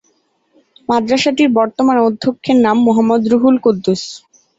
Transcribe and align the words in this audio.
মাদ্রাসাটির 0.89 1.49
বর্তমান 1.57 1.97
অধ্যক্ষের 2.07 2.57
নাম 2.65 2.77
মোহাম্মদ 2.87 3.21
রুহুল 3.31 3.55
কুদ্দুস। 3.63 4.01